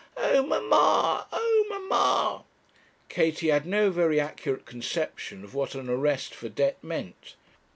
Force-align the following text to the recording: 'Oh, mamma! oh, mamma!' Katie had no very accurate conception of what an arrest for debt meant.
'Oh, 0.17 0.41
mamma! 0.43 1.27
oh, 1.31 1.65
mamma!' 1.69 2.43
Katie 3.07 3.49
had 3.49 3.67
no 3.67 3.91
very 3.91 4.19
accurate 4.19 4.65
conception 4.65 5.43
of 5.43 5.53
what 5.53 5.75
an 5.75 5.89
arrest 5.89 6.33
for 6.33 6.49
debt 6.49 6.83
meant. 6.83 7.35